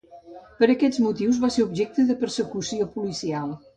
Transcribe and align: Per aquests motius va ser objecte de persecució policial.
Per 0.61 0.69
aquests 0.73 1.01
motius 1.03 1.37
va 1.45 1.51
ser 1.57 1.65
objecte 1.67 2.07
de 2.11 2.19
persecució 2.25 2.89
policial. 2.97 3.59